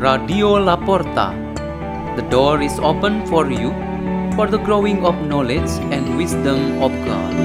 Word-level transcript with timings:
Radio 0.00 0.56
La 0.56 0.76
Porta. 0.76 1.36
The 2.16 2.24
door 2.30 2.62
is 2.62 2.78
open 2.78 3.26
for 3.26 3.50
you 3.52 3.68
for 4.34 4.46
the 4.48 4.56
growing 4.56 5.04
of 5.04 5.14
knowledge 5.28 5.68
and 5.92 6.16
wisdom 6.16 6.80
of 6.80 6.90
God. 7.04 7.36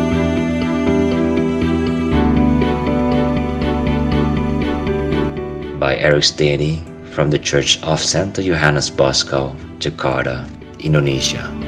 by 5.77 5.97
Erik 5.97 6.23
Stedy 6.23 6.79
from 7.11 7.29
the 7.29 7.37
Church 7.37 7.77
of 7.83 7.99
Santo 7.99 8.41
Yohanes 8.41 8.89
Bosco, 8.89 9.53
Jakarta, 9.77 10.47
Indonesia. 10.79 11.64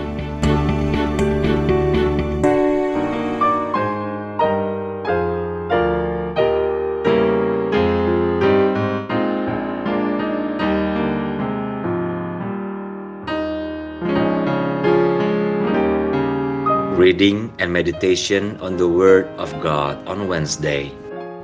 Reading 17.17 17.51
and 17.57 17.73
meditation 17.73 18.61
on 18.61 18.77
the 18.77 18.87
Word 18.87 19.25
of 19.41 19.49
God 19.59 19.97
on 20.07 20.27
Wednesday, 20.27 20.93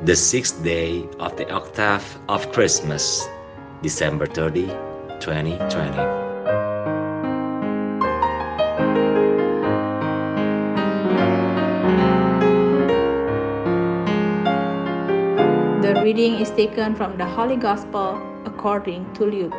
the 0.06 0.16
sixth 0.16 0.62
day 0.62 1.10
of 1.18 1.36
the 1.36 1.50
octave 1.50 2.06
of 2.30 2.46
Christmas, 2.52 3.26
December 3.82 4.28
30, 4.28 4.68
2020. 5.18 5.98
The 15.82 16.00
reading 16.06 16.36
is 16.36 16.52
taken 16.52 16.94
from 16.94 17.18
the 17.18 17.26
Holy 17.26 17.58
Gospel 17.58 18.22
according 18.46 19.12
to 19.16 19.26
Luke. 19.26 19.58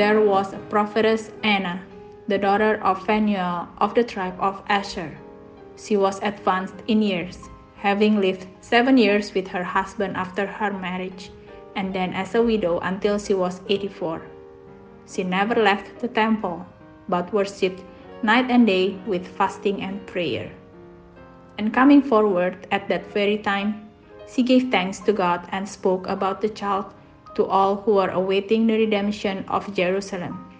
There 0.00 0.22
was 0.22 0.54
a 0.54 0.58
prophetess 0.72 1.30
Anna, 1.42 1.84
the 2.26 2.38
daughter 2.38 2.80
of 2.82 3.04
Phanuel 3.04 3.68
of 3.78 3.94
the 3.94 4.04
tribe 4.04 4.36
of 4.40 4.62
Asher. 4.68 5.18
She 5.76 5.96
was 5.96 6.22
advanced 6.22 6.74
in 6.88 7.02
years, 7.02 7.38
having 7.76 8.20
lived 8.20 8.46
seven 8.60 8.96
years 8.96 9.34
with 9.34 9.48
her 9.48 9.62
husband 9.62 10.16
after 10.16 10.46
her 10.46 10.72
marriage, 10.72 11.30
and 11.76 11.92
then 11.92 12.14
as 12.14 12.34
a 12.34 12.42
widow 12.42 12.78
until 12.80 13.18
she 13.18 13.34
was 13.34 13.60
84. 13.68 14.22
She 15.06 15.22
never 15.22 15.54
left 15.54 15.98
the 15.98 16.08
temple, 16.08 16.64
but 17.08 17.32
worshipped 17.32 17.82
night 18.22 18.50
and 18.50 18.66
day 18.66 18.96
with 19.06 19.26
fasting 19.26 19.82
and 19.82 20.06
prayer. 20.06 20.50
And 21.58 21.74
coming 21.74 22.00
forward 22.00 22.66
at 22.70 22.88
that 22.88 23.12
very 23.12 23.38
time, 23.38 23.90
she 24.26 24.42
gave 24.42 24.70
thanks 24.70 24.98
to 25.00 25.12
God 25.12 25.46
and 25.52 25.68
spoke 25.68 26.06
about 26.06 26.40
the 26.40 26.48
child 26.48 26.86
to 27.34 27.44
all 27.44 27.76
who 27.76 27.94
were 27.94 28.08
awaiting 28.08 28.66
the 28.66 28.78
redemption 28.78 29.44
of 29.48 29.74
Jerusalem. 29.74 30.53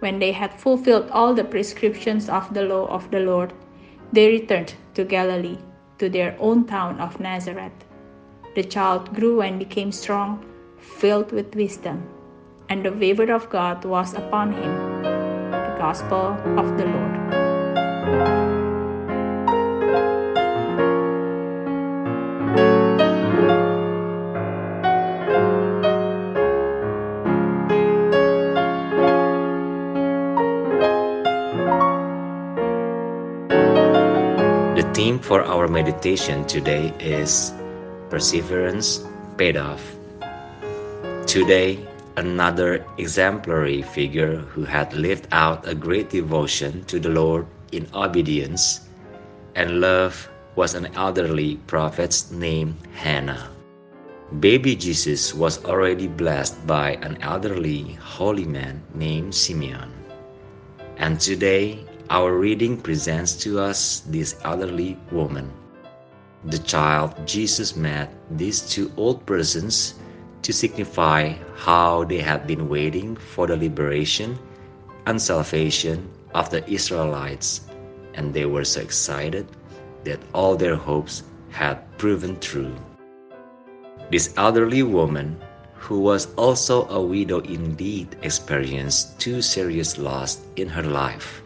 When 0.00 0.18
they 0.18 0.32
had 0.32 0.54
fulfilled 0.54 1.10
all 1.10 1.34
the 1.34 1.44
prescriptions 1.44 2.28
of 2.28 2.52
the 2.52 2.62
law 2.62 2.86
of 2.86 3.10
the 3.10 3.20
Lord, 3.20 3.52
they 4.12 4.28
returned 4.28 4.74
to 4.94 5.04
Galilee, 5.04 5.58
to 5.98 6.08
their 6.08 6.36
own 6.40 6.66
town 6.66 6.98
of 7.00 7.20
Nazareth. 7.20 7.84
The 8.54 8.64
child 8.64 9.14
grew 9.14 9.42
and 9.42 9.58
became 9.58 9.92
strong, 9.92 10.44
filled 10.78 11.32
with 11.32 11.54
wisdom, 11.54 12.02
and 12.68 12.84
the 12.84 12.92
favor 12.92 13.30
of 13.30 13.50
God 13.50 13.84
was 13.84 14.14
upon 14.14 14.54
him. 14.54 15.02
The 15.02 15.76
Gospel 15.78 16.34
of 16.58 16.78
the 16.78 16.86
Lord. 16.86 18.59
Theme 35.00 35.18
for 35.18 35.40
our 35.40 35.64
meditation 35.66 36.44
today 36.44 36.92
is 37.00 37.56
Perseverance 38.12 39.00
Paid 39.40 39.56
Off. 39.56 39.80
Today, 41.24 41.80
another 42.20 42.84
exemplary 42.98 43.80
figure 43.80 44.44
who 44.52 44.68
had 44.68 44.92
lived 44.92 45.24
out 45.32 45.64
a 45.66 45.74
great 45.74 46.10
devotion 46.10 46.84
to 46.84 47.00
the 47.00 47.08
Lord 47.08 47.46
in 47.72 47.88
obedience 47.96 48.92
and 49.56 49.80
love 49.80 50.28
was 50.54 50.74
an 50.76 50.92
elderly 50.92 51.56
prophet 51.64 52.12
named 52.30 52.76
Hannah. 52.92 53.48
Baby 54.38 54.76
Jesus 54.76 55.32
was 55.32 55.64
already 55.64 56.12
blessed 56.12 56.60
by 56.66 57.00
an 57.00 57.16
elderly 57.24 57.96
holy 58.04 58.44
man 58.44 58.84
named 58.92 59.34
Simeon. 59.34 59.88
And 61.00 61.16
today, 61.18 61.88
our 62.10 62.34
reading 62.34 62.76
presents 62.76 63.36
to 63.36 63.60
us 63.60 64.02
this 64.10 64.34
elderly 64.42 64.98
woman. 65.12 65.48
The 66.46 66.58
child 66.58 67.14
Jesus 67.24 67.76
met 67.76 68.10
these 68.32 68.62
two 68.62 68.90
old 68.96 69.24
persons 69.26 69.94
to 70.42 70.52
signify 70.52 71.34
how 71.54 72.02
they 72.02 72.18
had 72.18 72.48
been 72.48 72.68
waiting 72.68 73.14
for 73.14 73.46
the 73.46 73.56
liberation 73.56 74.36
and 75.06 75.22
salvation 75.22 76.10
of 76.34 76.50
the 76.50 76.68
Israelites, 76.68 77.60
and 78.14 78.34
they 78.34 78.44
were 78.44 78.64
so 78.64 78.80
excited 78.80 79.46
that 80.02 80.18
all 80.34 80.56
their 80.56 80.74
hopes 80.74 81.22
had 81.50 81.78
proven 81.96 82.40
true. 82.40 82.74
This 84.10 84.34
elderly 84.36 84.82
woman, 84.82 85.38
who 85.74 86.00
was 86.00 86.26
also 86.34 86.88
a 86.88 87.00
widow 87.00 87.38
indeed, 87.46 88.16
experienced 88.22 89.20
two 89.20 89.40
serious 89.40 89.96
loss 89.96 90.38
in 90.56 90.66
her 90.66 90.82
life. 90.82 91.40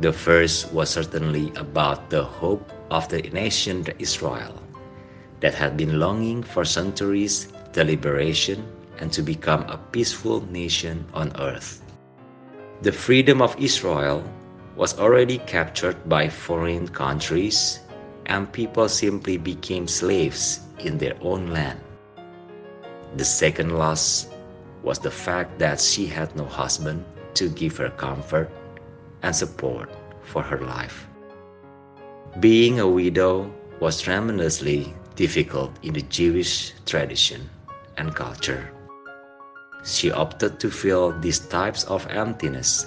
The 0.00 0.12
first 0.12 0.72
was 0.72 0.90
certainly 0.90 1.50
about 1.56 2.08
the 2.08 2.22
hope 2.22 2.70
of 2.88 3.08
the 3.08 3.18
nation 3.34 3.82
Israel 3.98 4.54
that 5.40 5.54
had 5.54 5.76
been 5.76 5.98
longing 5.98 6.44
for 6.44 6.64
centuries 6.64 7.48
the 7.72 7.82
liberation 7.82 8.62
and 8.98 9.10
to 9.12 9.22
become 9.22 9.62
a 9.66 9.76
peaceful 9.90 10.46
nation 10.52 11.04
on 11.14 11.32
earth. 11.40 11.82
The 12.82 12.92
freedom 12.92 13.42
of 13.42 13.58
Israel 13.58 14.22
was 14.76 14.96
already 15.00 15.38
captured 15.50 15.98
by 16.08 16.28
foreign 16.28 16.86
countries 16.86 17.80
and 18.26 18.46
people 18.52 18.88
simply 18.88 19.36
became 19.36 19.88
slaves 19.88 20.60
in 20.78 20.98
their 20.98 21.18
own 21.22 21.50
land. 21.50 21.80
The 23.16 23.24
second 23.24 23.76
loss 23.76 24.28
was 24.84 25.00
the 25.00 25.10
fact 25.10 25.58
that 25.58 25.80
she 25.80 26.06
had 26.06 26.30
no 26.36 26.44
husband 26.44 27.04
to 27.34 27.48
give 27.50 27.76
her 27.78 27.90
comfort 27.90 28.48
and 29.22 29.34
support 29.34 29.90
for 30.22 30.42
her 30.42 30.58
life. 30.60 31.06
Being 32.40 32.80
a 32.80 32.88
widow 32.88 33.52
was 33.80 34.00
tremendously 34.00 34.94
difficult 35.16 35.72
in 35.82 35.94
the 35.94 36.02
Jewish 36.02 36.74
tradition 36.86 37.48
and 37.96 38.14
culture. 38.14 38.70
She 39.84 40.10
opted 40.10 40.60
to 40.60 40.70
fill 40.70 41.18
these 41.20 41.38
types 41.38 41.84
of 41.84 42.06
emptiness 42.08 42.86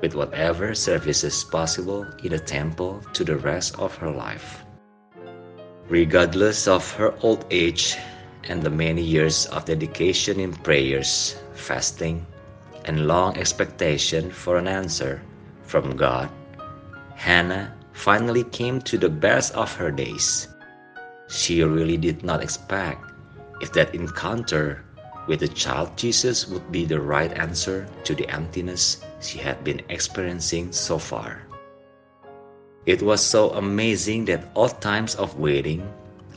with 0.00 0.14
whatever 0.14 0.74
services 0.74 1.44
possible 1.44 2.06
in 2.24 2.30
the 2.30 2.38
temple 2.38 3.02
to 3.12 3.24
the 3.24 3.36
rest 3.36 3.78
of 3.78 3.94
her 3.96 4.10
life. 4.10 4.64
Regardless 5.88 6.66
of 6.66 6.90
her 6.92 7.14
old 7.22 7.44
age 7.50 7.96
and 8.48 8.62
the 8.62 8.70
many 8.70 9.02
years 9.02 9.46
of 9.46 9.66
dedication 9.66 10.40
in 10.40 10.52
prayers, 10.52 11.36
fasting, 11.52 12.24
and 12.86 13.06
long 13.06 13.36
expectation 13.36 14.30
for 14.30 14.56
an 14.56 14.66
answer 14.66 15.20
from 15.70 15.94
God, 15.94 16.28
Hannah 17.14 17.72
finally 17.92 18.42
came 18.42 18.82
to 18.82 18.98
the 18.98 19.08
best 19.08 19.54
of 19.54 19.72
her 19.76 19.92
days. 19.92 20.48
She 21.28 21.62
really 21.62 21.96
did 21.96 22.24
not 22.24 22.42
expect 22.42 23.06
if 23.62 23.70
that 23.78 23.94
encounter 23.94 24.82
with 25.28 25.38
the 25.38 25.48
child 25.48 25.96
Jesus 25.96 26.48
would 26.48 26.72
be 26.72 26.84
the 26.84 27.00
right 27.00 27.30
answer 27.38 27.86
to 28.02 28.16
the 28.16 28.26
emptiness 28.34 29.06
she 29.20 29.38
had 29.38 29.62
been 29.62 29.80
experiencing 29.88 30.72
so 30.72 30.98
far. 30.98 31.46
It 32.84 33.00
was 33.00 33.22
so 33.22 33.50
amazing 33.54 34.24
that 34.24 34.50
all 34.54 34.70
times 34.70 35.14
of 35.14 35.38
waiting, 35.38 35.86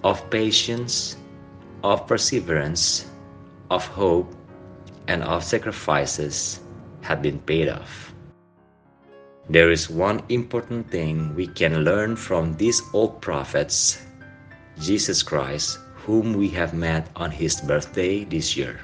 of 0.04 0.22
patience, 0.30 1.18
of 1.82 2.06
perseverance, 2.06 3.10
of 3.72 3.88
hope, 3.88 4.30
and 5.08 5.24
of 5.24 5.44
sacrifices 5.44 6.60
had 7.02 7.24
been 7.24 7.40
paid 7.40 7.70
off. 7.70 8.13
There 9.50 9.72
is 9.72 9.90
one 9.90 10.24
important 10.30 10.90
thing 10.90 11.36
we 11.36 11.48
can 11.48 11.84
learn 11.84 12.16
from 12.16 12.56
these 12.56 12.82
old 12.94 13.22
prophets 13.22 14.00
Jesus 14.80 15.22
Christ, 15.22 15.80
whom 16.08 16.34
we 16.34 16.48
have 16.50 16.74
met 16.74 17.08
on 17.16 17.30
his 17.30 17.60
birthday 17.60 18.24
this 18.24 18.56
year, 18.56 18.80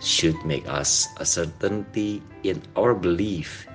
should 0.00 0.36
make 0.44 0.68
us 0.68 1.06
a 1.18 1.24
certainty 1.24 2.22
in 2.42 2.62
our 2.76 2.94
belief 2.94 3.66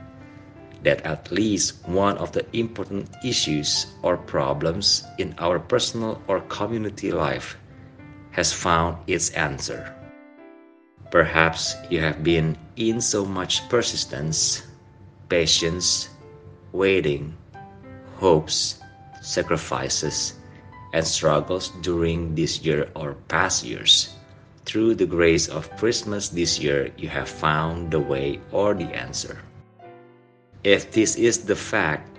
that 0.83 1.01
at 1.01 1.31
least 1.31 1.80
one 1.88 2.18
of 2.18 2.31
the 2.31 2.45
important 2.56 3.09
issues 3.24 3.88
or 4.03 4.18
problems 4.18 5.03
in 5.18 5.33
our 5.39 5.59
personal 5.59 6.21
or 6.27 6.41
community 6.41 7.12
life 7.12 7.57
has 8.31 8.51
found 8.53 8.98
its 9.07 9.31
answer. 9.31 9.95
Perhaps 11.09 11.75
you 11.89 12.01
have 12.01 12.24
been 12.24 12.57
in 12.75 13.00
so 13.00 13.25
much 13.25 13.68
persistence, 13.69 14.62
patience, 15.30 16.10
waiting, 16.72 17.36
hopes, 18.18 18.80
sacrifices, 19.22 20.33
and 20.94 21.06
struggles 21.06 21.69
during 21.81 22.36
this 22.36 22.62
year 22.62 22.89
or 22.95 23.16
past 23.27 23.63
years. 23.66 24.16
Through 24.66 24.95
the 24.95 25.06
grace 25.06 25.48
of 25.48 25.69
Christmas 25.77 26.30
this 26.30 26.60
year, 26.60 26.92
you 26.98 27.10
have 27.10 27.30
found 27.30 27.92
the 27.92 28.00
way 28.00 28.39
or 28.51 28.74
the 28.74 28.89
answer. 28.95 29.38
If 30.63 30.92
this 30.92 31.16
is 31.16 31.45
the 31.45 31.56
fact, 31.56 32.18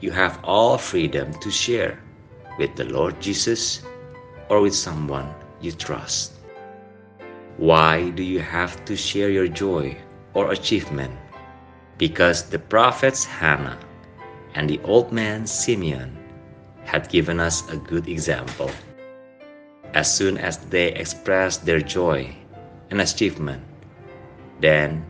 you 0.00 0.10
have 0.10 0.40
all 0.42 0.76
freedom 0.78 1.32
to 1.40 1.50
share 1.50 2.00
with 2.58 2.74
the 2.76 2.84
Lord 2.84 3.20
Jesus 3.20 3.82
or 4.48 4.60
with 4.60 4.74
someone 4.74 5.32
you 5.60 5.72
trust. 5.72 6.32
Why 7.56 8.10
do 8.10 8.22
you 8.22 8.40
have 8.40 8.84
to 8.86 8.96
share 8.96 9.30
your 9.30 9.48
joy 9.48 9.96
or 10.34 10.50
achievement? 10.50 11.14
Because 11.98 12.50
the 12.50 12.58
prophets 12.58 13.24
Hannah 13.24 13.78
and 14.54 14.68
the 14.68 14.80
old 14.84 15.12
man 15.12 15.46
Simeon 15.46 16.16
had 16.84 17.08
given 17.08 17.40
us 17.40 17.68
a 17.70 17.76
good 17.76 18.08
example. 18.08 18.70
As 19.94 20.12
soon 20.12 20.38
as 20.38 20.58
they 20.58 20.92
expressed 20.92 21.64
their 21.64 21.80
joy 21.80 22.34
and 22.90 23.00
achievement, 23.00 23.62
then 24.60 25.04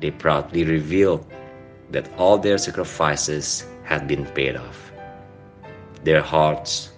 they 0.00 0.10
proudly 0.10 0.64
revealed 0.64 1.24
that 1.90 2.10
all 2.18 2.38
their 2.38 2.58
sacrifices 2.58 3.64
had 3.84 4.08
been 4.08 4.26
paid 4.26 4.56
off. 4.56 4.92
Their 6.02 6.22
hearts 6.22 6.90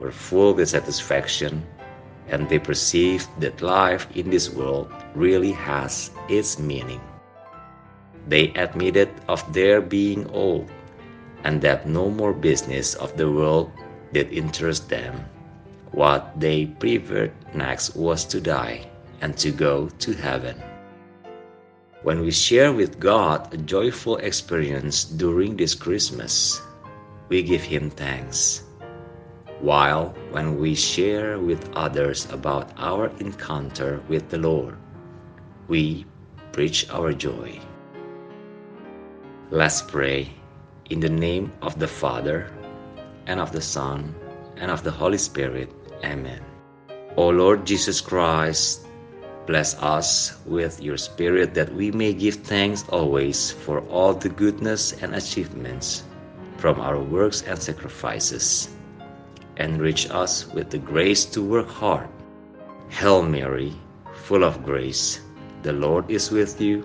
were 0.00 0.12
full 0.12 0.54
with 0.54 0.68
satisfaction, 0.68 1.66
and 2.28 2.48
they 2.48 2.58
perceived 2.58 3.28
that 3.40 3.60
life 3.60 4.06
in 4.14 4.30
this 4.30 4.50
world 4.50 4.92
really 5.14 5.52
has 5.52 6.10
its 6.28 6.58
meaning. 6.58 7.00
They 8.28 8.52
admitted 8.54 9.08
of 9.26 9.40
their 9.52 9.80
being 9.80 10.28
old 10.30 10.68
and 11.44 11.62
that 11.62 11.88
no 11.88 12.10
more 12.10 12.32
business 12.32 12.94
of 12.94 13.16
the 13.16 13.30
world 13.30 13.72
did 14.12 14.30
interest 14.32 14.88
them. 14.88 15.24
What 15.92 16.38
they 16.38 16.66
preferred 16.66 17.32
next 17.54 17.96
was 17.96 18.26
to 18.26 18.40
die 18.40 18.86
and 19.22 19.36
to 19.38 19.50
go 19.50 19.88
to 19.88 20.12
heaven. 20.12 20.60
When 22.02 22.20
we 22.20 22.30
share 22.30 22.72
with 22.72 23.00
God 23.00 23.52
a 23.52 23.56
joyful 23.56 24.18
experience 24.18 25.04
during 25.04 25.56
this 25.56 25.74
Christmas, 25.74 26.60
we 27.28 27.42
give 27.42 27.62
Him 27.62 27.90
thanks. 27.90 28.62
While 29.60 30.14
when 30.30 30.58
we 30.60 30.74
share 30.74 31.38
with 31.40 31.68
others 31.74 32.28
about 32.30 32.70
our 32.76 33.10
encounter 33.18 34.00
with 34.06 34.28
the 34.28 34.38
Lord, 34.38 34.76
we 35.66 36.06
preach 36.52 36.88
our 36.90 37.12
joy. 37.12 37.58
Let's 39.50 39.80
pray 39.80 40.28
in 40.90 41.00
the 41.00 41.08
name 41.08 41.50
of 41.62 41.78
the 41.78 41.88
Father, 41.88 42.52
and 43.26 43.40
of 43.40 43.50
the 43.50 43.62
Son, 43.62 44.14
and 44.58 44.70
of 44.70 44.84
the 44.84 44.90
Holy 44.90 45.16
Spirit. 45.16 45.72
Amen. 46.04 46.44
O 47.16 47.30
Lord 47.30 47.64
Jesus 47.64 48.02
Christ, 48.02 48.84
bless 49.46 49.74
us 49.80 50.36
with 50.44 50.82
your 50.82 50.98
Spirit 50.98 51.54
that 51.54 51.72
we 51.72 51.90
may 51.90 52.12
give 52.12 52.44
thanks 52.44 52.84
always 52.90 53.50
for 53.50 53.80
all 53.88 54.12
the 54.12 54.28
goodness 54.28 54.92
and 55.00 55.14
achievements 55.14 56.04
from 56.58 56.78
our 56.78 57.00
works 57.00 57.40
and 57.40 57.56
sacrifices. 57.56 58.68
Enrich 59.56 60.10
us 60.10 60.46
with 60.52 60.68
the 60.68 60.76
grace 60.78 61.24
to 61.24 61.40
work 61.40 61.70
hard. 61.70 62.06
Hail 62.90 63.22
Mary, 63.22 63.72
full 64.12 64.44
of 64.44 64.62
grace, 64.62 65.20
the 65.62 65.72
Lord 65.72 66.10
is 66.10 66.30
with 66.30 66.60
you. 66.60 66.84